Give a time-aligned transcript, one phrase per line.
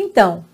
[0.00, 0.44] Então,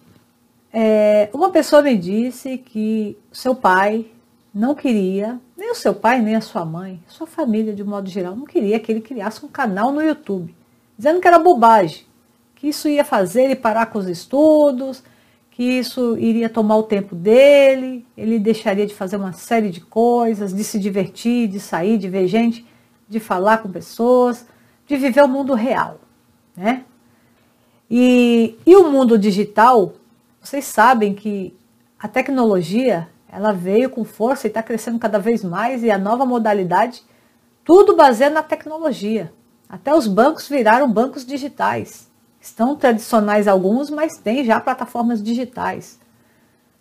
[0.72, 4.06] é, uma pessoa me disse que seu pai
[4.54, 8.34] não queria, nem o seu pai, nem a sua mãe, sua família de modo geral,
[8.34, 10.54] não queria que ele criasse um canal no YouTube,
[10.96, 12.06] dizendo que era bobagem,
[12.54, 15.04] que isso ia fazer ele parar com os estudos,
[15.50, 20.54] que isso iria tomar o tempo dele, ele deixaria de fazer uma série de coisas,
[20.54, 22.66] de se divertir, de sair, de ver gente,
[23.06, 24.46] de falar com pessoas,
[24.86, 26.00] de viver o mundo real,
[26.56, 26.86] né?
[27.90, 29.94] E, e o mundo digital
[30.44, 31.56] vocês sabem que
[31.98, 36.26] a tecnologia ela veio com força e está crescendo cada vez mais e a nova
[36.26, 37.02] modalidade,
[37.64, 39.32] tudo baseado na tecnologia.
[39.66, 42.10] Até os bancos viraram bancos digitais.
[42.38, 45.98] Estão tradicionais alguns, mas tem já plataformas digitais.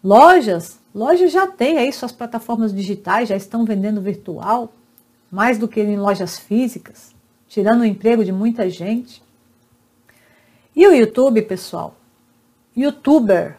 [0.03, 4.73] Lojas, lojas já têm aí suas plataformas digitais, já estão vendendo virtual,
[5.31, 7.15] mais do que em lojas físicas,
[7.47, 9.23] tirando o emprego de muita gente.
[10.75, 11.95] E o YouTube, pessoal?
[12.75, 13.57] youtuber.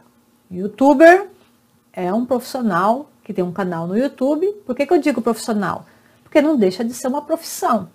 [0.51, 1.29] Youtuber
[1.93, 4.47] é um profissional que tem um canal no YouTube.
[4.67, 5.87] Por que, que eu digo profissional?
[6.23, 7.89] Porque não deixa de ser uma profissão.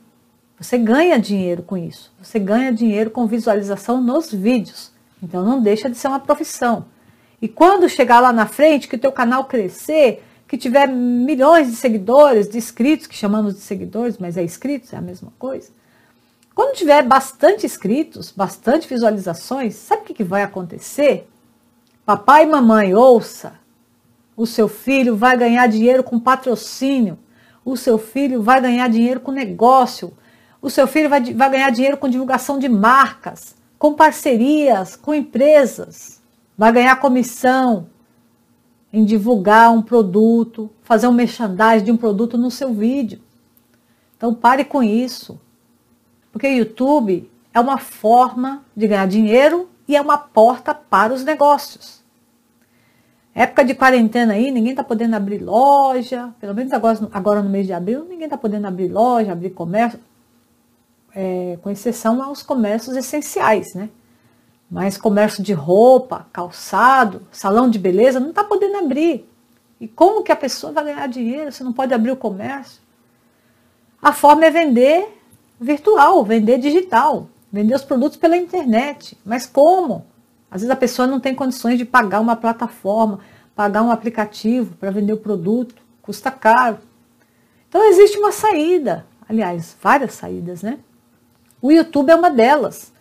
[0.59, 2.11] Você ganha dinheiro com isso.
[2.21, 4.91] Você ganha dinheiro com visualização nos vídeos.
[5.21, 6.85] Então não deixa de ser uma profissão.
[7.41, 11.75] E quando chegar lá na frente, que o teu canal crescer, que tiver milhões de
[11.75, 15.69] seguidores, de inscritos, que chamamos de seguidores, mas é inscritos, é a mesma coisa.
[16.59, 21.25] Quando tiver bastante inscritos, bastante visualizações, sabe o que, que vai acontecer?
[22.05, 23.53] Papai e mamãe, ouça.
[24.35, 27.17] O seu filho vai ganhar dinheiro com patrocínio.
[27.63, 30.11] O seu filho vai ganhar dinheiro com negócio.
[30.61, 36.21] O seu filho vai, vai ganhar dinheiro com divulgação de marcas, com parcerias, com empresas.
[36.57, 37.87] Vai ganhar comissão
[38.91, 43.21] em divulgar um produto, fazer um merchandising de um produto no seu vídeo.
[44.17, 45.39] Então pare com isso.
[46.39, 51.25] Porque o YouTube é uma forma de ganhar dinheiro e é uma porta para os
[51.25, 52.01] negócios.
[53.35, 57.67] Época de quarentena aí, ninguém está podendo abrir loja, pelo menos agora, agora no mês
[57.67, 59.99] de abril, ninguém está podendo abrir loja, abrir comércio,
[61.13, 63.89] é, com exceção aos comércios essenciais, né?
[64.71, 69.29] Mas comércio de roupa, calçado, salão de beleza, não está podendo abrir.
[69.77, 72.81] E como que a pessoa vai ganhar dinheiro se não pode abrir o comércio?
[74.01, 75.18] A forma é vender
[75.59, 79.17] virtual, vender digital, vender os produtos pela internet.
[79.25, 80.05] Mas como?
[80.49, 83.19] Às vezes a pessoa não tem condições de pagar uma plataforma,
[83.55, 86.77] pagar um aplicativo para vender o produto, custa caro.
[87.67, 90.79] Então existe uma saída, aliás, várias saídas, né?
[91.61, 92.91] O YouTube é uma delas.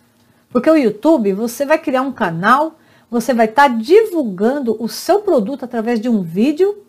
[0.49, 2.77] Porque o YouTube, você vai criar um canal,
[3.09, 6.83] você vai estar tá divulgando o seu produto através de um vídeo,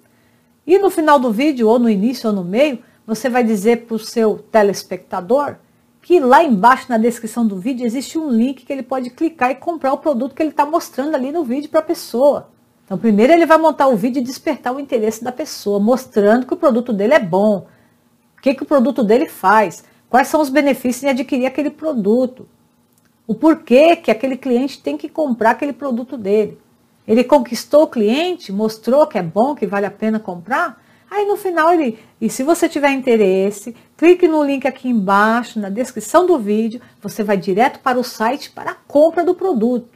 [0.66, 2.78] e no final do vídeo, ou no início ou no meio,
[3.10, 5.56] você vai dizer para o seu telespectador
[6.00, 9.56] que lá embaixo na descrição do vídeo existe um link que ele pode clicar e
[9.56, 12.50] comprar o produto que ele está mostrando ali no vídeo para a pessoa.
[12.84, 16.54] Então, primeiro ele vai montar o vídeo e despertar o interesse da pessoa, mostrando que
[16.54, 17.66] o produto dele é bom,
[18.38, 22.48] o que, que o produto dele faz, quais são os benefícios de adquirir aquele produto,
[23.27, 26.59] o porquê que aquele cliente tem que comprar aquele produto dele.
[27.09, 31.37] Ele conquistou o cliente, mostrou que é bom, que vale a pena comprar, Aí no
[31.37, 36.38] final ele, e se você tiver interesse, clique no link aqui embaixo, na descrição do
[36.38, 39.88] vídeo, você vai direto para o site para a compra do produto.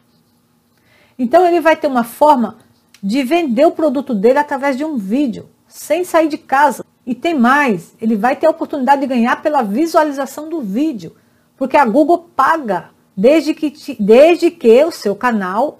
[1.16, 2.58] Então ele vai ter uma forma
[3.00, 6.84] de vender o produto dele através de um vídeo, sem sair de casa.
[7.06, 11.14] E tem mais, ele vai ter a oportunidade de ganhar pela visualização do vídeo,
[11.56, 15.78] porque a Google paga desde que, desde que o seu canal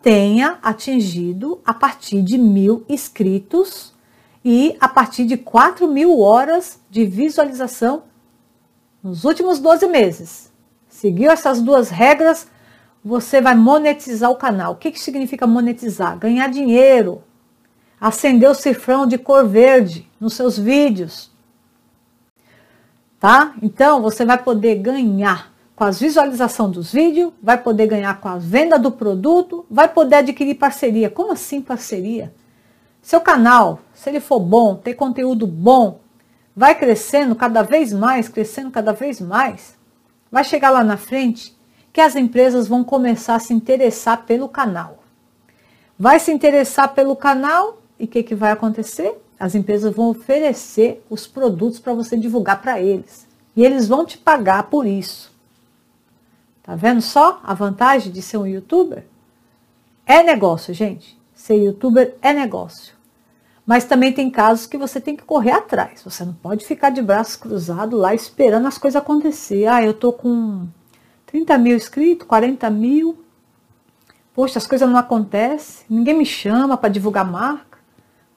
[0.00, 3.89] tenha atingido a partir de mil inscritos
[4.44, 8.04] e a partir de 4 mil horas de visualização
[9.02, 10.52] nos últimos 12 meses.
[10.88, 12.48] Seguiu essas duas regras,
[13.04, 14.72] você vai monetizar o canal.
[14.72, 16.18] O que, que significa monetizar?
[16.18, 17.22] Ganhar dinheiro.
[18.00, 21.30] Acender o cifrão de cor verde nos seus vídeos.
[23.18, 23.54] Tá?
[23.62, 28.36] Então, você vai poder ganhar com a visualização dos vídeos, vai poder ganhar com a
[28.36, 31.10] venda do produto, vai poder adquirir parceria.
[31.10, 32.34] Como assim parceria?
[33.02, 36.00] Seu canal, se ele for bom, ter conteúdo bom,
[36.54, 39.78] vai crescendo cada vez mais, crescendo cada vez mais.
[40.30, 41.56] Vai chegar lá na frente
[41.92, 44.98] que as empresas vão começar a se interessar pelo canal.
[45.98, 49.20] Vai se interessar pelo canal e o que, que vai acontecer?
[49.38, 53.26] As empresas vão oferecer os produtos para você divulgar para eles.
[53.56, 55.30] E eles vão te pagar por isso.
[56.62, 59.04] Tá vendo só a vantagem de ser um youtuber?
[60.06, 61.19] É negócio, gente.
[61.40, 62.94] Ser youtuber é negócio.
[63.64, 66.02] Mas também tem casos que você tem que correr atrás.
[66.02, 69.66] Você não pode ficar de braços cruzados lá esperando as coisas acontecer.
[69.66, 70.68] Ah, eu tô com
[71.24, 73.24] 30 mil inscritos, 40 mil.
[74.34, 77.78] Poxa, as coisas não acontecem, ninguém me chama para divulgar marca.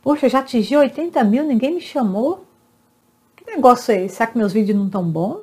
[0.01, 2.45] Poxa, já atingi 80 mil, ninguém me chamou.
[3.35, 4.15] Que negócio é esse?
[4.15, 5.41] Será que meus vídeos não estão bons?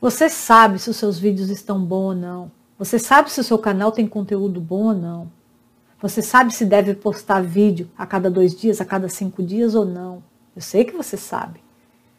[0.00, 2.52] Você sabe se os seus vídeos estão bons ou não.
[2.78, 5.36] Você sabe se o seu canal tem conteúdo bom ou não.
[6.00, 9.84] Você sabe se deve postar vídeo a cada dois dias, a cada cinco dias ou
[9.84, 10.22] não.
[10.54, 11.60] Eu sei que você sabe.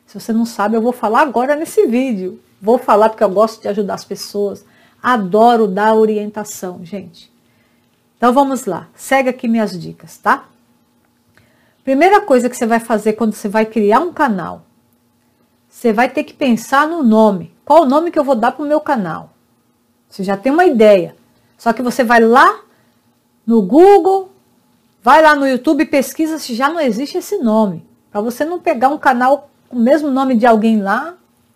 [0.06, 2.40] Se você não sabe, eu vou falar agora nesse vídeo.
[2.62, 4.66] Vou falar porque eu gosto de ajudar as pessoas.
[5.02, 7.32] Adoro dar orientação, gente.
[8.18, 8.88] Então vamos lá.
[8.96, 10.46] Segue aqui minhas dicas, tá?
[11.84, 14.66] Primeira coisa que você vai fazer quando você vai criar um canal,
[15.70, 17.54] você vai ter que pensar no nome.
[17.64, 19.34] Qual o nome que eu vou dar para o meu canal?
[20.10, 21.16] Você já tem uma ideia.
[21.58, 22.62] Só que você vai lá
[23.48, 24.30] no Google,
[25.02, 27.88] vai lá no YouTube e pesquisa se já não existe esse nome.
[28.12, 31.16] Para você não pegar um canal com o mesmo nome de alguém lá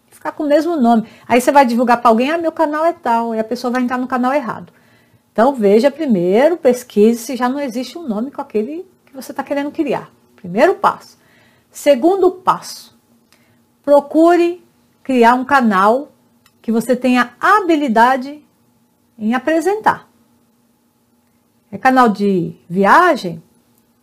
[0.10, 1.06] e ficar com o mesmo nome.
[1.28, 3.82] Aí você vai divulgar para alguém, ah, meu canal é tal, e a pessoa vai
[3.82, 4.72] entrar no canal errado.
[5.34, 9.44] Então veja primeiro, pesquise se já não existe um nome com aquele que você está
[9.44, 10.10] querendo criar.
[10.38, 11.18] Primeiro passo.
[11.70, 12.98] Segundo passo,
[13.84, 14.64] procure
[15.04, 16.12] criar um canal
[16.62, 18.44] que você tenha habilidade
[19.18, 20.11] em apresentar.
[21.72, 23.42] É canal de viagem?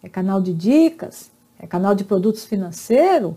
[0.03, 1.31] É canal de dicas?
[1.59, 3.35] É canal de produtos financeiros?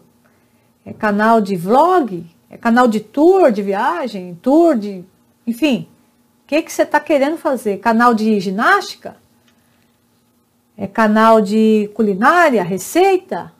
[0.86, 2.26] É canal de vlog?
[2.50, 4.36] É canal de tour de viagem?
[4.42, 5.04] Tour de.
[5.46, 5.88] Enfim.
[6.44, 7.78] O que, que você está querendo fazer?
[7.78, 9.18] Canal de ginástica?
[10.78, 12.64] É canal de culinária?
[12.64, 13.54] Receita?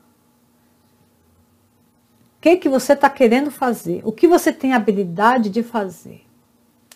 [2.38, 4.02] O que, que você está querendo fazer?
[4.04, 6.24] O que você tem habilidade de fazer?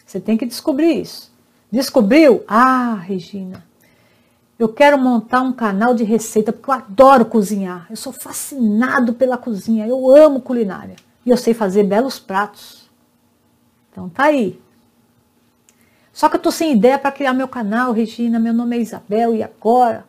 [0.06, 1.35] Você tem que descobrir isso.
[1.76, 2.42] Descobriu?
[2.48, 3.62] Ah, Regina,
[4.58, 7.86] eu quero montar um canal de receita porque eu adoro cozinhar.
[7.90, 10.96] Eu sou fascinado pela cozinha, eu amo culinária.
[11.26, 12.90] E eu sei fazer belos pratos.
[13.92, 14.58] Então tá aí.
[16.14, 18.40] Só que eu tô sem ideia para criar meu canal, Regina.
[18.40, 20.06] Meu nome é Isabel e agora?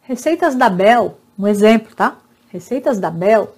[0.00, 2.16] Receitas da Bel, um exemplo, tá?
[2.50, 3.54] Receitas da Bel.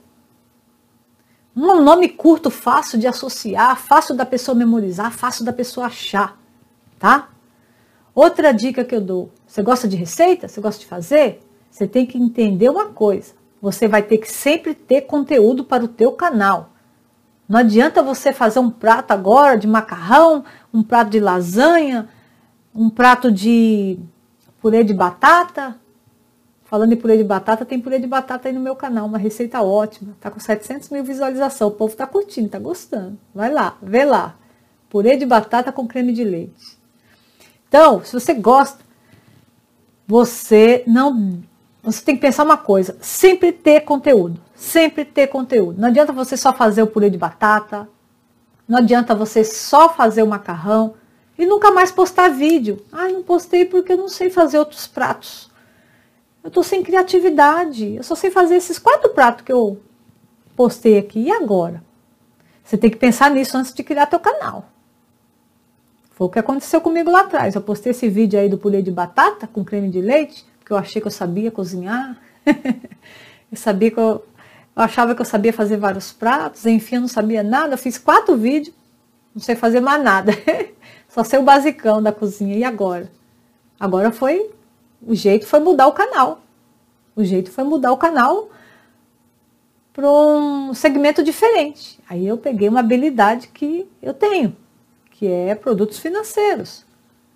[1.56, 6.38] Um nome curto, fácil de associar, fácil da pessoa memorizar, fácil da pessoa achar,
[7.00, 7.31] tá?
[8.14, 10.47] Outra dica que eu dou: você gosta de receita?
[10.47, 11.41] Você gosta de fazer?
[11.69, 13.35] Você tem que entender uma coisa.
[13.61, 16.70] Você vai ter que sempre ter conteúdo para o teu canal.
[17.49, 22.08] Não adianta você fazer um prato agora de macarrão, um prato de lasanha,
[22.73, 23.99] um prato de
[24.61, 25.76] purê de batata,
[26.70, 29.61] Falando em purê de batata, tem purê de batata aí no meu canal, uma receita
[29.61, 30.17] ótima.
[30.20, 31.73] Tá com 700 mil visualizações.
[31.73, 33.19] O povo tá curtindo, tá gostando.
[33.35, 34.37] Vai lá, vê lá.
[34.88, 36.79] Purê de batata com creme de leite.
[37.70, 38.84] Então, se você gosta,
[40.05, 41.40] você não.
[41.84, 44.40] Você tem que pensar uma coisa: sempre ter conteúdo.
[44.56, 45.81] Sempre ter conteúdo.
[45.81, 47.88] Não adianta você só fazer o purê de batata.
[48.67, 50.94] Não adianta você só fazer o macarrão
[51.38, 52.84] e nunca mais postar vídeo.
[52.90, 55.49] Ah, não postei porque eu não sei fazer outros pratos.
[56.43, 57.94] Eu estou sem criatividade.
[57.94, 59.81] Eu só sei fazer esses quatro pratos que eu
[60.56, 61.20] postei aqui.
[61.20, 61.84] E agora?
[62.64, 64.69] Você tem que pensar nisso antes de criar teu canal.
[66.20, 67.55] Foi o que aconteceu comigo lá atrás.
[67.55, 70.76] Eu postei esse vídeo aí do purê de batata com creme de leite, porque eu
[70.76, 72.14] achei que eu sabia cozinhar.
[72.44, 74.22] eu sabia que eu,
[74.76, 77.72] eu achava que eu sabia fazer vários pratos, enfim, eu não sabia nada.
[77.72, 78.76] Eu fiz quatro vídeos,
[79.34, 80.32] não sei fazer mais nada.
[81.08, 82.55] Só sei o basicão da cozinha.
[82.55, 83.11] E agora?
[83.81, 84.50] Agora foi
[85.00, 86.43] o jeito foi mudar o canal.
[87.17, 88.50] O jeito foi mudar o canal
[89.94, 91.98] para um segmento diferente.
[92.06, 94.55] Aí eu peguei uma habilidade que eu tenho,
[95.20, 96.86] que é produtos financeiros.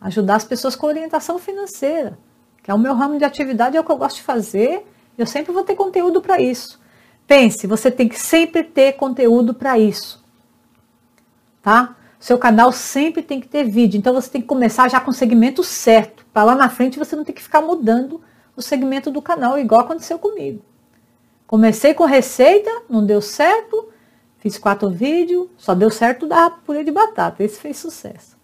[0.00, 2.18] Ajudar as pessoas com orientação financeira,
[2.62, 4.86] que é o meu ramo de atividade, é o que eu gosto de fazer.
[5.18, 6.80] Eu sempre vou ter conteúdo para isso.
[7.26, 10.24] Pense, você tem que sempre ter conteúdo para isso.
[11.60, 11.94] Tá?
[12.18, 15.14] Seu canal sempre tem que ter vídeo, então você tem que começar já com o
[15.14, 18.22] segmento certo, para lá na frente você não ter que ficar mudando
[18.56, 20.64] o segmento do canal, igual aconteceu comigo.
[21.46, 23.90] Comecei com receita, não deu certo,
[24.44, 28.36] fiz quatro vídeos, só deu certo da purê de batata, esse fez sucesso.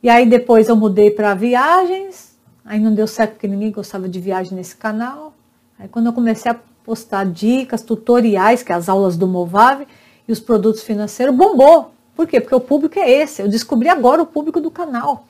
[0.00, 4.20] E aí depois eu mudei para viagens, aí não deu certo porque ninguém gostava de
[4.20, 5.34] viagem nesse canal.
[5.76, 9.88] Aí quando eu comecei a postar dicas, tutoriais, que é as aulas do Movave
[10.28, 11.94] e os produtos financeiros, bombou.
[12.14, 12.40] Por quê?
[12.40, 13.42] Porque o público é esse.
[13.42, 15.24] Eu descobri agora o público do canal.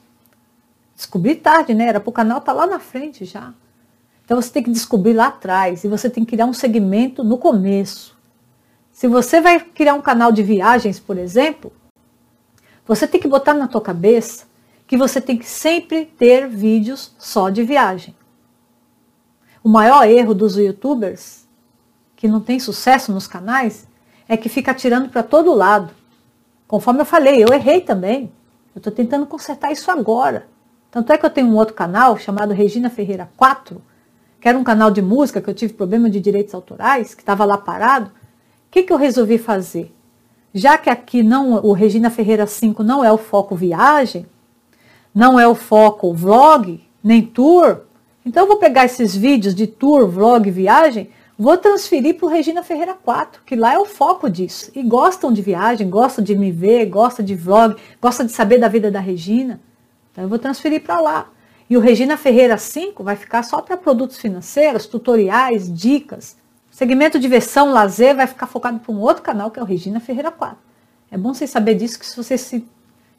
[0.94, 1.86] Descobri tarde, né?
[1.86, 3.54] Era para o canal estar tá lá na frente já.
[4.22, 7.38] Então você tem que descobrir lá atrás e você tem que criar um segmento no
[7.38, 8.19] começo.
[9.00, 11.72] Se você vai criar um canal de viagens, por exemplo,
[12.86, 14.44] você tem que botar na tua cabeça
[14.86, 18.14] que você tem que sempre ter vídeos só de viagem.
[19.64, 21.48] O maior erro dos youtubers
[22.14, 23.88] que não tem sucesso nos canais
[24.28, 25.94] é que fica tirando para todo lado.
[26.68, 28.30] Conforme eu falei, eu errei também.
[28.74, 30.46] Eu estou tentando consertar isso agora.
[30.90, 33.80] Tanto é que eu tenho um outro canal chamado Regina Ferreira 4,
[34.38, 37.46] que era um canal de música que eu tive problema de direitos autorais, que estava
[37.46, 38.19] lá parado.
[38.70, 39.92] O que, que eu resolvi fazer?
[40.54, 44.26] Já que aqui não, o Regina Ferreira 5 não é o foco viagem,
[45.12, 47.80] não é o foco vlog, nem tour,
[48.24, 52.62] então eu vou pegar esses vídeos de tour, vlog, viagem, vou transferir para o Regina
[52.62, 54.70] Ferreira 4, que lá é o foco disso.
[54.72, 58.68] E gostam de viagem, gostam de me ver, gostam de vlog, gostam de saber da
[58.68, 59.60] vida da Regina.
[60.12, 61.26] Então eu vou transferir para lá.
[61.68, 66.36] E o Regina Ferreira 5 vai ficar só para produtos financeiros, tutoriais, dicas.
[66.80, 70.30] Segmento diversão, lazer vai ficar focado para um outro canal que é o Regina Ferreira
[70.30, 70.56] 4.
[71.10, 72.66] É bom vocês saber disso, que se vocês se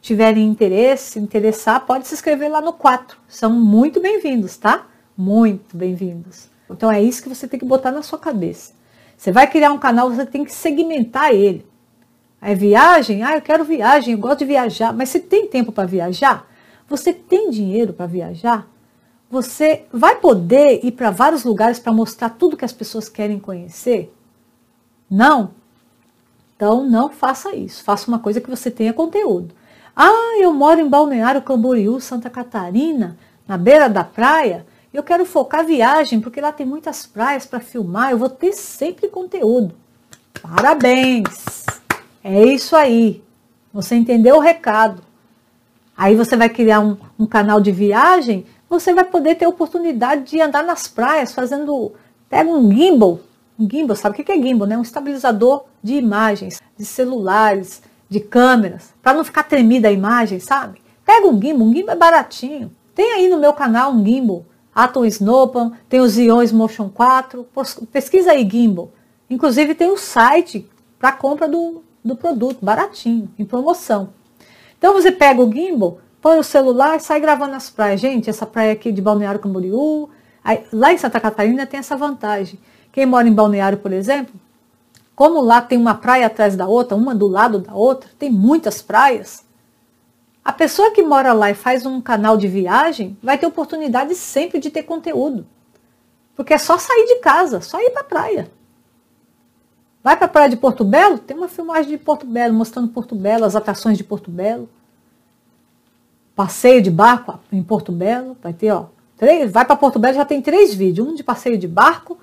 [0.02, 3.20] tiverem interesse, se interessar, pode se inscrever lá no 4.
[3.28, 4.88] São muito bem-vindos, tá?
[5.16, 6.50] Muito bem-vindos.
[6.72, 8.74] Então é isso que você tem que botar na sua cabeça.
[9.16, 11.64] Você vai criar um canal, você tem que segmentar ele.
[12.42, 13.22] É viagem?
[13.22, 14.92] Ah, eu quero viagem, eu gosto de viajar.
[14.92, 16.52] Mas você tem tempo para viajar?
[16.90, 18.68] Você tem dinheiro para viajar?
[19.32, 24.14] Você vai poder ir para vários lugares para mostrar tudo que as pessoas querem conhecer?
[25.10, 25.52] Não?
[26.54, 27.82] Então não faça isso.
[27.82, 29.56] Faça uma coisa que você tenha conteúdo.
[29.96, 34.66] Ah, eu moro em Balneário Camboriú, Santa Catarina, na beira da praia.
[34.94, 38.12] Eu quero focar viagem, porque lá tem muitas praias para filmar.
[38.12, 39.74] Eu vou ter sempre conteúdo.
[40.42, 41.66] Parabéns!
[42.22, 43.24] É isso aí.
[43.74, 45.02] Você entendeu o recado.
[45.96, 50.40] Aí você vai criar um, um canal de viagem, você vai poder ter oportunidade de
[50.40, 51.92] andar nas praias fazendo.
[52.30, 53.20] Pega um gimbal.
[53.60, 54.78] Um gimbal, sabe o que é gimbal, né?
[54.78, 60.82] Um estabilizador de imagens, de celulares, de câmeras, para não ficar tremida a imagem, sabe?
[61.06, 62.72] Pega um gimbal, um gimbal é baratinho.
[62.96, 67.46] Tem aí no meu canal um gimbal, Atom Snowpan, tem os Ions Motion 4,
[67.92, 68.94] pesquisa aí gimbal.
[69.30, 70.66] Inclusive tem o um site
[70.98, 74.14] para compra do, do produto, baratinho, em promoção.
[74.78, 78.00] Então você pega o gimbal, põe o celular e sai gravando as praias.
[78.00, 80.10] Gente, essa praia aqui de Balneário Camboriú,
[80.44, 82.60] aí, lá em Santa Catarina tem essa vantagem.
[82.92, 84.34] Quem mora em Balneário, por exemplo,
[85.16, 88.82] como lá tem uma praia atrás da outra, uma do lado da outra, tem muitas
[88.82, 89.44] praias.
[90.44, 94.60] A pessoa que mora lá e faz um canal de viagem vai ter oportunidade sempre
[94.60, 95.46] de ter conteúdo.
[96.36, 98.52] Porque é só sair de casa, só ir para a praia.
[100.04, 101.20] Vai para a praia de Porto Belo?
[101.20, 104.68] Tem uma filmagem de Porto Belo, mostrando Porto Belo, as atrações de Porto Belo.
[106.42, 110.26] Passeio de barco em Porto Belo, vai ter, ó, três, vai para Porto Belo, já
[110.26, 112.18] tem três vídeos, um de passeio de barco,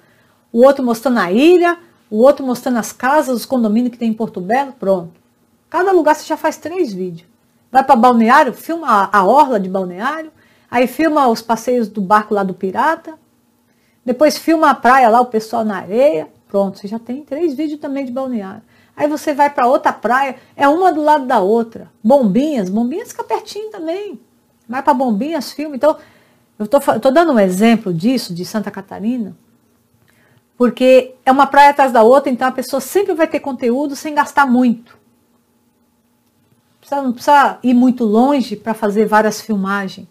[0.53, 1.79] o outro mostrando a ilha,
[2.11, 5.13] o outro mostrando as casas, os condomínios que tem em Porto Belo, pronto.
[5.71, 7.29] Cada lugar você já faz três vídeos.
[7.71, 10.33] Vai para Balneário, filma a, orla de Balneário,
[10.69, 13.17] aí filma os passeios do barco lá do Pirata,
[14.05, 17.79] depois filma a praia lá, o pessoal na areia, pronto, você já tem três vídeos
[17.79, 18.63] também de Balneário.
[18.99, 21.89] Aí você vai para outra praia, é uma do lado da outra.
[22.03, 24.21] Bombinhas, Bombinhas fica pertinho também.
[24.69, 25.77] Vai para Bombinhas, filma.
[25.77, 25.97] Então,
[26.59, 29.37] eu estou dando um exemplo disso, de Santa Catarina,
[30.57, 34.13] porque é uma praia atrás da outra, então a pessoa sempre vai ter conteúdo sem
[34.17, 34.99] gastar muito.
[36.91, 40.09] Não precisa ir muito longe para fazer várias filmagens.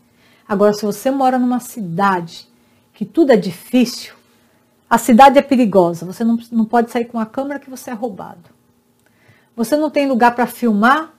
[0.48, 2.48] Agora, se você mora numa cidade
[2.94, 4.13] que tudo é difícil,
[4.89, 7.94] a cidade é perigosa, você não, não pode sair com a câmera que você é
[7.94, 8.57] roubado.
[9.58, 11.12] Você não tem lugar para filmar,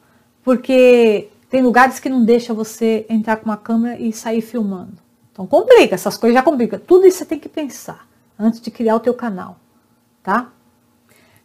[0.44, 4.96] porque tem lugares que não deixa você entrar com uma câmera e sair filmando.
[5.32, 6.78] Então complica, essas coisas já complicam.
[6.78, 8.06] Tudo isso você tem que pensar
[8.38, 9.58] antes de criar o teu canal,
[10.22, 10.52] tá?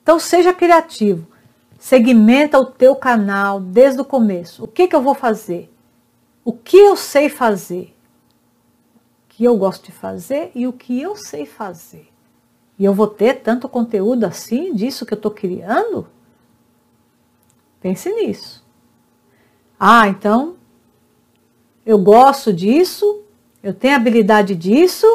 [0.03, 1.25] Então seja criativo,
[1.79, 4.63] segmenta o teu canal desde o começo.
[4.63, 5.73] O que, que eu vou fazer?
[6.45, 7.97] O que eu sei fazer?
[9.25, 12.07] O que eu gosto de fazer e o que eu sei fazer.
[12.77, 16.12] E eu vou ter tanto conteúdo assim disso que eu estou criando?
[17.83, 18.63] Pense nisso.
[19.77, 20.55] Ah, então
[21.85, 23.23] eu gosto disso,
[23.61, 25.05] eu tenho habilidade disso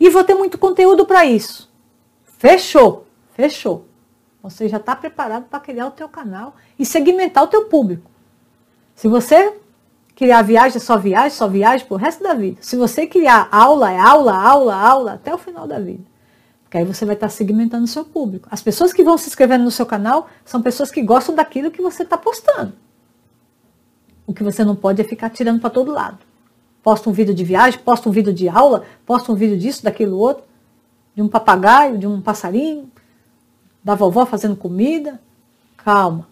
[0.00, 1.70] e vou ter muito conteúdo para isso.
[2.38, 3.84] Fechou, fechou.
[4.42, 8.10] Você já está preparado para criar o teu canal e segmentar o teu público.
[8.94, 9.58] Se você
[10.16, 12.56] criar viagem, só viagem, só viagem para o resto da vida.
[12.62, 16.04] Se você criar aula, é aula, aula, aula, até o final da vida.
[16.68, 18.46] Porque aí você vai estar segmentando o seu público.
[18.50, 21.80] As pessoas que vão se inscrevendo no seu canal são pessoas que gostam daquilo que
[21.80, 22.74] você está postando.
[24.26, 26.28] O que você não pode é ficar tirando para todo lado
[26.88, 30.16] posta um vídeo de viagem, posta um vídeo de aula, posta um vídeo disso, daquilo
[30.16, 30.44] outro,
[31.14, 32.90] de um papagaio, de um passarinho,
[33.84, 35.20] da vovó fazendo comida.
[35.76, 36.26] Calma.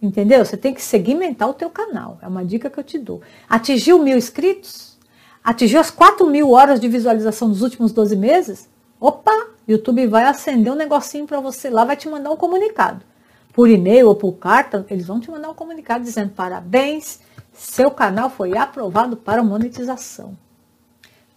[0.00, 0.44] Entendeu?
[0.44, 2.18] Você tem que segmentar o teu canal.
[2.22, 3.20] É uma dica que eu te dou.
[3.48, 4.96] Atingiu mil inscritos?
[5.42, 8.68] Atingiu as 4 mil horas de visualização dos últimos 12 meses?
[9.06, 9.48] Opa!
[9.68, 13.04] YouTube vai acender um negocinho para você lá, vai te mandar um comunicado.
[13.52, 17.20] Por e-mail ou por carta, eles vão te mandar um comunicado dizendo parabéns,
[17.52, 20.34] Seu canal foi aprovado para monetização.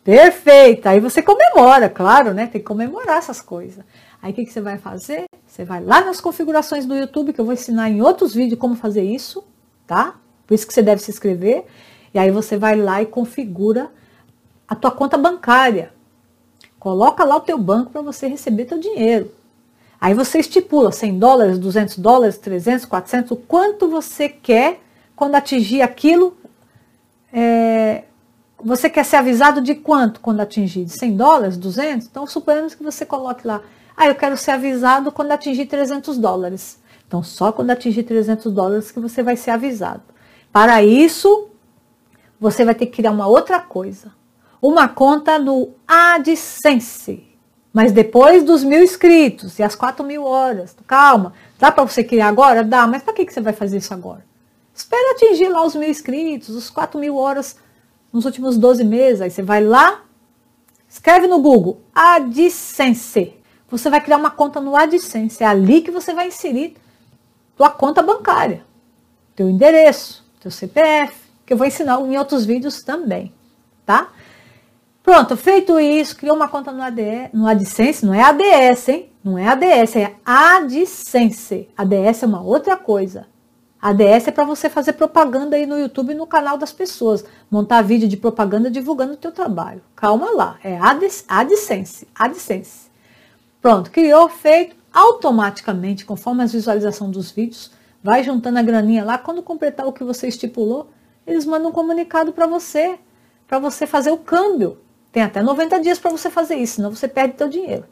[0.02, 0.88] Perfeito!
[0.88, 2.48] Aí você comemora, claro, né?
[2.48, 3.84] Tem que comemorar essas coisas.
[4.22, 5.26] Aí o que, que você vai fazer?
[5.46, 8.78] Você vai lá nas configurações do YouTube, que eu vou ensinar em outros vídeos como
[8.78, 9.44] fazer isso,
[9.86, 10.16] tá?
[10.48, 11.66] Por isso que você deve se inscrever.
[12.14, 13.92] E aí você vai lá e configura
[14.66, 15.97] a tua conta bancária.
[16.80, 19.32] Coloca lá o teu banco para você receber teu dinheiro.
[20.00, 24.80] Aí você estipula 100 dólares, 200 dólares, 300, 400, o quanto você quer
[25.16, 26.38] quando atingir aquilo.
[27.34, 28.04] É,
[28.64, 30.86] você quer ser avisado de quanto quando atingir?
[30.86, 32.08] De 100 dólares, 200?
[32.08, 33.62] Então, suponhamos que você coloque lá,
[33.96, 36.80] ah, eu quero ser avisado quando atingir 300 dólares.
[37.08, 40.04] Então, só quando atingir 300 dólares que você vai ser avisado.
[40.52, 41.50] Para isso,
[42.40, 44.12] você vai ter que criar uma outra coisa.
[44.62, 47.26] Uma conta no AdSense.
[47.72, 50.76] Mas depois dos mil inscritos e as quatro mil horas.
[50.88, 52.64] Calma, dá para você criar agora?
[52.64, 54.26] Dá, mas para que, que você vai fazer isso agora?
[54.74, 57.56] Espera atingir lá os mil inscritos, os quatro mil horas
[58.12, 59.22] nos últimos 12 meses.
[59.22, 60.02] Aí você vai lá,
[60.90, 63.34] escreve no Google AdSense.
[63.70, 65.44] Você vai criar uma conta no AdSense.
[65.44, 66.76] É ali que você vai inserir
[67.56, 68.64] tua conta bancária,
[69.36, 71.14] teu endereço, teu CPF,
[71.46, 73.34] que eu vou ensinar em outros vídeos também,
[73.86, 74.10] tá?
[75.08, 79.10] Pronto, feito isso, criou uma conta no, ADE, no AdSense, não é ADS, hein?
[79.24, 81.70] Não é ADS, é AdSense.
[81.78, 83.26] ADS é uma outra coisa.
[83.82, 87.24] ADS é para você fazer propaganda aí no YouTube e no canal das pessoas.
[87.50, 89.82] Montar vídeo de propaganda divulgando o teu trabalho.
[89.96, 92.06] Calma lá, é AdSense.
[92.14, 92.92] AdSense.
[93.62, 94.76] Pronto, criou, feito.
[94.92, 97.72] Automaticamente, conforme as visualizações dos vídeos,
[98.04, 99.18] vai juntando a graninha lá.
[99.18, 100.90] Quando completar o que você estipulou,
[101.26, 103.00] eles mandam um comunicado para você,
[103.48, 104.78] para você fazer o câmbio
[105.18, 107.86] tem até 90 dias para você fazer isso, senão você perde seu dinheiro.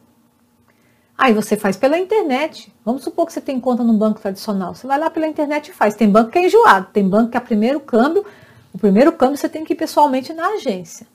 [1.17, 2.71] Aí você faz pela internet.
[2.85, 4.75] Vamos supor que você tem conta no banco tradicional.
[4.75, 5.95] Você vai lá pela internet e faz.
[5.95, 8.23] Tem banco que é enjoado, tem banco que é primeiro câmbio.
[8.71, 11.07] O primeiro câmbio você tem que ir pessoalmente na agência.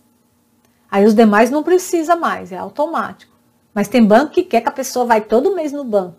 [0.90, 3.32] Aí os demais não precisa mais, é automático.
[3.72, 6.16] Mas tem banco que quer que a pessoa vai todo mês no banco.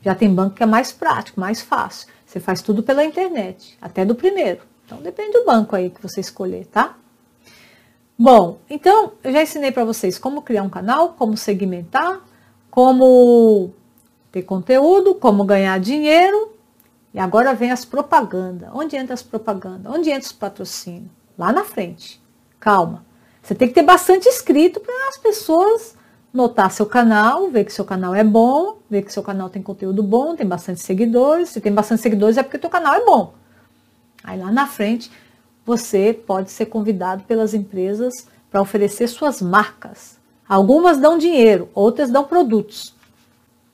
[0.00, 2.06] Já tem banco que é mais prático, mais fácil.
[2.24, 4.60] Você faz tudo pela internet, até do primeiro.
[4.86, 6.94] Então depende do banco aí que você escolher, tá?
[8.16, 12.20] Bom, então eu já ensinei para vocês como criar um canal, como segmentar,
[12.70, 13.72] como
[14.30, 16.52] ter conteúdo, como ganhar dinheiro.
[17.12, 18.68] E agora vem as propagandas.
[18.72, 19.92] Onde entra as propagandas?
[19.92, 21.10] Onde entra os patrocínios?
[21.36, 22.22] Lá na frente.
[22.60, 23.04] Calma.
[23.42, 25.96] Você tem que ter bastante inscrito para as pessoas
[26.32, 30.02] notar seu canal, ver que seu canal é bom, ver que seu canal tem conteúdo
[30.02, 31.50] bom, tem bastante seguidores.
[31.50, 33.34] Se tem bastante seguidores é porque teu canal é bom.
[34.22, 35.10] Aí lá na frente
[35.64, 40.18] você pode ser convidado pelas empresas para oferecer suas marcas.
[40.48, 42.94] Algumas dão dinheiro, outras dão produtos.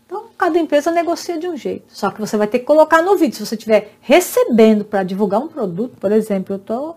[0.07, 1.85] Então, cada empresa negocia de um jeito.
[1.89, 3.37] Só que você vai ter que colocar no vídeo.
[3.37, 6.95] Se você estiver recebendo para divulgar um produto, por exemplo, eu, tô,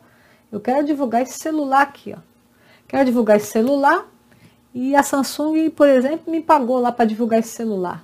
[0.51, 2.13] eu quero divulgar esse celular aqui.
[2.15, 2.19] Ó.
[2.87, 4.07] Quero divulgar esse celular
[4.73, 8.03] e a Samsung, por exemplo, me pagou lá para divulgar esse celular.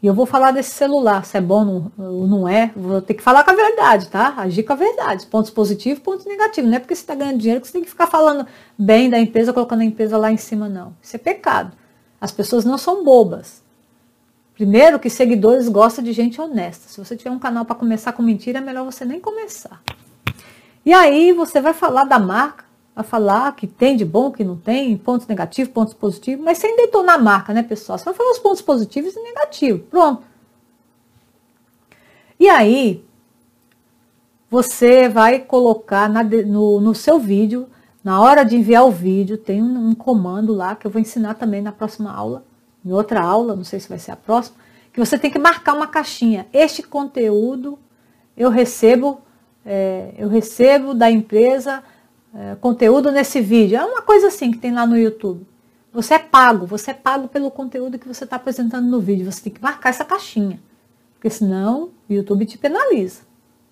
[0.00, 2.70] E eu vou falar desse celular, se é bom ou não é.
[2.76, 4.34] Vou ter que falar com a verdade, tá?
[4.36, 5.26] Agir com a verdade.
[5.26, 6.70] Pontos positivos, pontos negativos.
[6.70, 8.46] Não é porque você está ganhando dinheiro que você tem que ficar falando
[8.78, 10.94] bem da empresa, colocando a empresa lá em cima, não.
[11.02, 11.76] Isso é pecado.
[12.20, 13.60] As pessoas não são bobas.
[14.54, 16.88] Primeiro, que seguidores gostam de gente honesta.
[16.88, 19.82] Se você tiver um canal para começar com mentira, é melhor você nem começar.
[20.86, 22.67] E aí você vai falar da marca
[22.98, 26.74] a falar que tem de bom, que não tem, pontos negativos, pontos positivos, mas sem
[26.74, 27.96] detonar a marca, né, pessoal?
[27.96, 29.82] Você vai falar os pontos positivos e negativos.
[29.88, 30.24] Pronto.
[32.40, 33.04] E aí,
[34.50, 37.68] você vai colocar na, no, no, seu vídeo,
[38.02, 41.34] na hora de enviar o vídeo, tem um, um comando lá que eu vou ensinar
[41.34, 42.42] também na próxima aula,
[42.84, 44.56] em outra aula, não sei se vai ser a próxima,
[44.92, 46.48] que você tem que marcar uma caixinha.
[46.52, 47.78] Este conteúdo
[48.36, 49.20] eu recebo,
[49.64, 51.80] é, eu recebo da empresa
[52.34, 53.78] é, conteúdo nesse vídeo.
[53.78, 55.46] É uma coisa assim que tem lá no YouTube.
[55.92, 59.30] Você é pago, você é pago pelo conteúdo que você está apresentando no vídeo.
[59.30, 60.60] Você tem que marcar essa caixinha,
[61.14, 63.22] porque senão o YouTube te penaliza,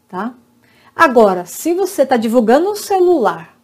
[0.08, 0.34] tá?
[0.94, 3.56] Agora, se você está divulgando um celular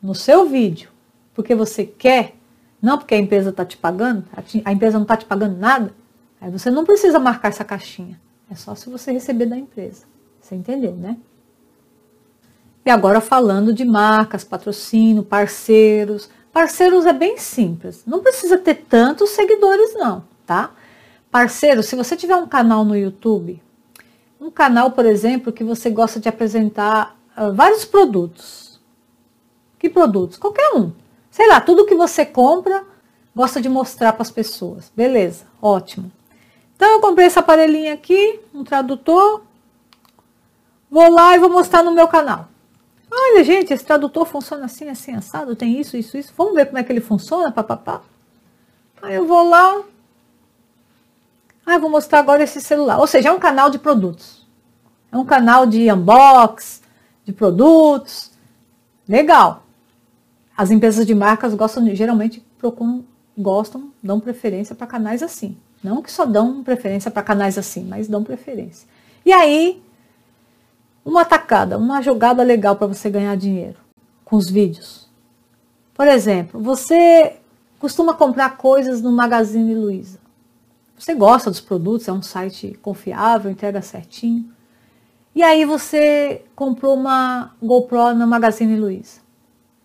[0.00, 0.90] no seu vídeo,
[1.34, 2.36] porque você quer,
[2.80, 4.24] não porque a empresa está te pagando,
[4.64, 5.92] a empresa não está te pagando nada,
[6.40, 8.20] aí você não precisa marcar essa caixinha.
[8.48, 10.04] É só se você receber da empresa.
[10.40, 11.16] Você entendeu, né?
[12.84, 16.28] E agora falando de marcas, patrocínio, parceiros.
[16.52, 20.70] Parceiros é bem simples, não precisa ter tantos seguidores não, tá?
[21.30, 23.62] Parceiro, se você tiver um canal no YouTube,
[24.38, 28.78] um canal, por exemplo, que você gosta de apresentar uh, vários produtos.
[29.78, 30.36] Que produtos?
[30.36, 30.92] Qualquer um.
[31.30, 32.84] Sei lá, tudo que você compra,
[33.34, 34.92] gosta de mostrar para as pessoas.
[34.94, 36.12] Beleza, ótimo.
[36.76, 39.42] Então eu comprei esse aparelhinho aqui, um tradutor.
[40.90, 42.51] Vou lá e vou mostrar no meu canal.
[43.14, 46.32] Olha, gente, esse tradutor funciona assim, assim, assado, tem isso, isso, isso.
[46.34, 48.00] Vamos ver como é que ele funciona, papapá.
[49.02, 49.82] Aí eu vou lá.
[51.66, 52.98] Ah, eu vou mostrar agora esse celular.
[52.98, 54.46] Ou seja, é um canal de produtos.
[55.12, 56.80] É um canal de unbox,
[57.22, 58.30] de produtos.
[59.06, 59.62] Legal.
[60.56, 63.04] As empresas de marcas gostam, geralmente procuram,
[63.36, 65.54] gostam, dão preferência para canais assim.
[65.84, 68.88] Não que só dão preferência para canais assim, mas dão preferência.
[69.26, 69.82] E aí,
[71.04, 73.76] uma tacada, uma jogada legal para você ganhar dinheiro
[74.24, 75.08] com os vídeos.
[75.94, 77.36] Por exemplo, você
[77.78, 80.18] costuma comprar coisas no Magazine Luiza.
[80.96, 84.48] Você gosta dos produtos, é um site confiável, entrega certinho.
[85.34, 89.20] E aí você comprou uma GoPro no Magazine Luiza.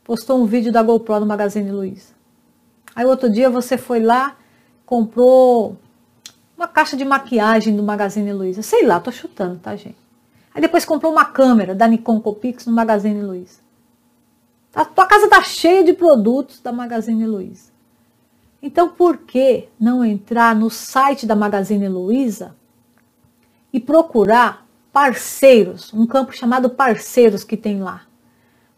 [0.04, 2.14] Postou um vídeo da GoPro no Magazine Luiza.
[2.96, 4.38] Aí outro dia você foi lá,
[4.86, 5.76] comprou
[6.56, 8.62] uma caixa de maquiagem do Magazine Luiza.
[8.62, 10.07] Sei lá, tô chutando, tá, gente?
[10.58, 13.60] Aí depois comprou uma câmera da Nikon Copix no Magazine Luiza.
[14.74, 17.70] A tua casa tá cheia de produtos da Magazine Luiza.
[18.60, 22.56] Então, por que não entrar no site da Magazine Luiza
[23.72, 28.08] e procurar parceiros, um campo chamado parceiros que tem lá?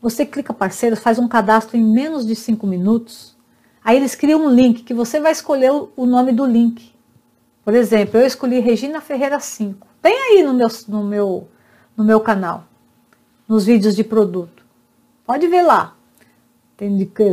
[0.02, 3.38] Você clica parceiros, faz um cadastro em menos de cinco minutos.
[3.82, 6.94] Aí eles criam um link que você vai escolher o nome do link.
[7.64, 9.88] Por exemplo, eu escolhi Regina Ferreira 5.
[10.02, 11.48] Tem aí no meu, no meu,
[12.00, 12.64] no meu canal,
[13.46, 14.64] nos vídeos de produto.
[15.26, 15.96] Pode ver lá.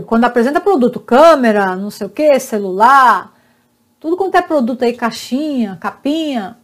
[0.06, 3.32] Quando apresenta produto, câmera, não sei o que, celular,
[4.00, 6.58] tudo quanto é produto aí, caixinha, capinha.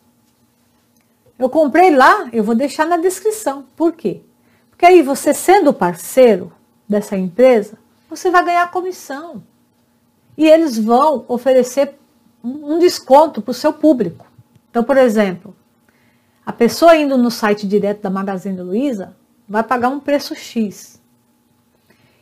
[1.38, 3.66] Eu comprei lá, eu vou deixar na descrição.
[3.76, 4.22] Por quê?
[4.68, 6.52] Porque aí você sendo parceiro
[6.88, 7.78] dessa empresa,
[8.10, 9.44] você vai ganhar comissão.
[10.36, 11.96] E eles vão oferecer
[12.42, 14.26] um desconto para o seu público.
[14.70, 15.54] Então, por exemplo,
[16.44, 19.16] a pessoa indo no site direto da Magazine Luiza
[19.48, 21.00] vai pagar um preço X.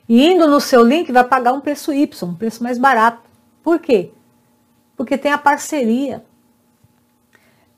[0.09, 3.22] E indo no seu link vai pagar um preço Y, um preço mais barato.
[3.62, 4.11] Por quê?
[4.96, 6.24] Porque tem a parceria.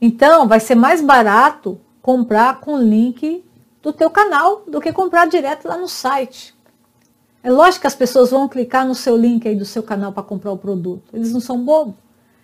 [0.01, 3.45] Então, vai ser mais barato comprar com o link
[3.81, 6.55] do teu canal do que comprar direto lá no site.
[7.43, 10.23] É lógico que as pessoas vão clicar no seu link aí do seu canal para
[10.23, 11.05] comprar o produto.
[11.13, 11.95] Eles não são bobos.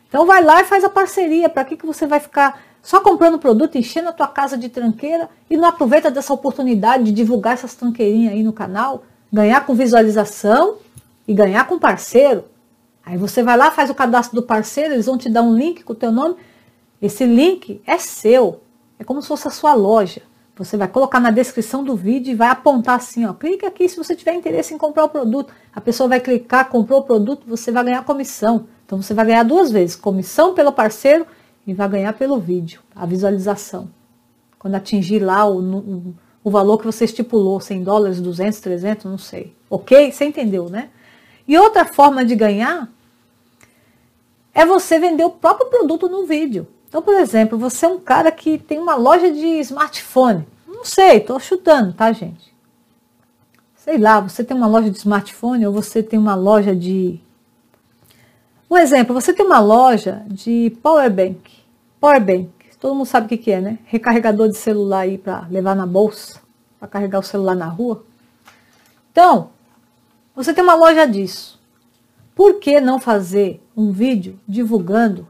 [0.09, 1.49] Então vai lá e faz a parceria.
[1.49, 5.29] Para que, que você vai ficar só comprando produto, enchendo a tua casa de tranqueira
[5.51, 9.05] e não aproveita dessa oportunidade de divulgar essas tranqueirinhas aí no canal?
[9.31, 10.77] ganhar com visualização
[11.27, 12.45] e ganhar com parceiro.
[13.05, 15.83] Aí você vai lá, faz o cadastro do parceiro, eles vão te dar um link
[15.83, 16.37] com o teu nome.
[17.01, 18.63] Esse link é seu,
[18.99, 20.23] é como se fosse a sua loja.
[20.57, 23.97] Você vai colocar na descrição do vídeo e vai apontar assim, ó, clica aqui se
[23.97, 25.53] você tiver interesse em comprar o produto.
[25.75, 28.67] A pessoa vai clicar, comprou o produto, você vai ganhar comissão.
[28.85, 31.27] Então você vai ganhar duas vezes, comissão pelo parceiro
[31.69, 33.91] e vai ganhar pelo vídeo, a visualização.
[34.59, 39.55] Quando atingir lá o, o valor que você estipulou, 100 dólares, 200, 300, não sei.
[39.69, 40.11] Ok?
[40.11, 40.89] Você entendeu, né?
[41.47, 42.89] E outra forma de ganhar
[44.55, 46.67] é você vender o próprio produto no vídeo.
[46.89, 50.49] Então, por exemplo, você é um cara que tem uma loja de smartphone.
[50.67, 52.51] Não sei, estou chutando, tá, gente?
[53.77, 57.21] Sei lá, você tem uma loja de smartphone ou você tem uma loja de.
[58.71, 61.58] Um exemplo, você tem uma loja de power bank.
[62.01, 62.51] Power bank.
[62.79, 63.79] Todo mundo sabe o que, é, né?
[63.87, 66.41] Recarregador de celular aí para levar na bolsa,
[66.79, 68.05] para carregar o celular na rua.
[69.11, 69.51] Então,
[70.35, 71.61] você tem uma loja disso.
[72.37, 75.27] Por que não fazer um vídeo divulgando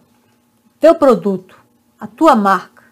[0.78, 1.58] teu produto,
[1.98, 2.84] a tua marca?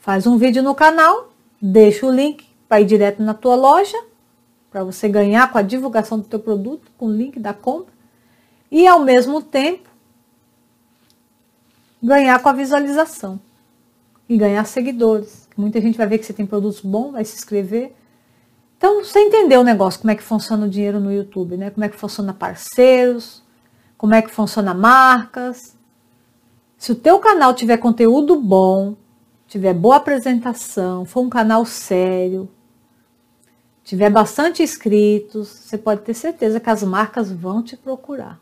[0.00, 1.32] Faz um vídeo no canal,
[1.62, 3.96] deixa o link para ir direto na tua loja,
[4.72, 7.92] para você ganhar com a divulgação do teu produto, com o link da compra,
[8.72, 9.89] e ao mesmo tempo
[12.02, 13.40] ganhar com a visualização
[14.28, 15.48] e ganhar seguidores.
[15.56, 17.92] Muita gente vai ver que você tem produtos bons, vai se inscrever.
[18.78, 21.70] Então, você entendeu o negócio, como é que funciona o dinheiro no YouTube, né?
[21.70, 23.42] Como é que funciona parceiros,
[23.98, 25.76] como é que funciona marcas.
[26.78, 28.96] Se o teu canal tiver conteúdo bom,
[29.46, 32.48] tiver boa apresentação, for um canal sério,
[33.84, 38.40] tiver bastante inscritos, você pode ter certeza que as marcas vão te procurar.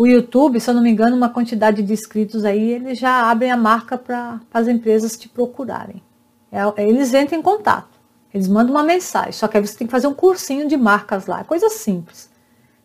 [0.00, 3.50] O YouTube, se eu não me engano, uma quantidade de inscritos aí, eles já abrem
[3.50, 6.02] a marca para as empresas te procurarem.
[6.50, 8.00] É, é, eles entram em contato,
[8.32, 11.26] eles mandam uma mensagem, só que aí você tem que fazer um cursinho de marcas
[11.26, 12.30] lá, coisa simples,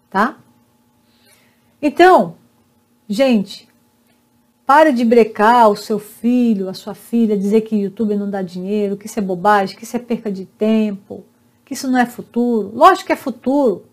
[0.10, 0.36] tá?
[1.82, 2.36] Então,
[3.08, 3.70] gente,
[4.66, 8.98] pare de brecar o seu filho, a sua filha, dizer que YouTube não dá dinheiro,
[8.98, 11.24] que isso é bobagem, que isso é perca de tempo,
[11.64, 12.72] que isso não é futuro.
[12.76, 13.86] Lógico que é futuro.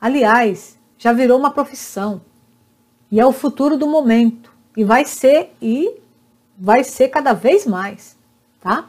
[0.00, 2.20] Aliás, já virou uma profissão.
[3.10, 4.52] E é o futuro do momento.
[4.76, 6.00] E vai ser, e
[6.58, 8.16] vai ser cada vez mais,
[8.60, 8.86] tá?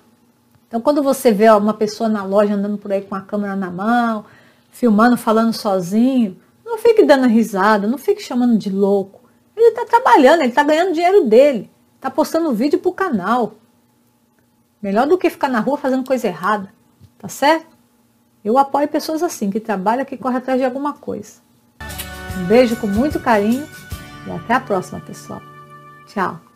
[0.67, 3.71] Então, quando você vê uma pessoa na loja andando por aí com a câmera na
[3.71, 4.25] mão,
[4.69, 9.21] filmando, falando sozinho, não fique dando risada, não fique chamando de louco.
[9.55, 13.55] Ele está trabalhando, ele está ganhando dinheiro dele, está postando vídeo para o canal.
[14.81, 16.71] Melhor do que ficar na rua fazendo coisa errada,
[17.17, 17.77] tá certo?
[18.43, 21.41] Eu apoio pessoas assim, que trabalham, que correm atrás de alguma coisa.
[22.37, 23.67] Um beijo com muito carinho
[24.27, 25.41] e até a próxima, pessoal.
[26.05, 26.46] Tchau.